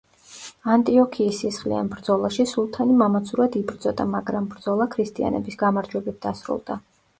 [0.75, 6.83] ანტიოქიის სისხლიან ბრძოლაში, სულთანი მამაცურად იბრძოდა, მაგრამ ბრძოლა ქრისტიანების გამარჯვებით დასრულდა.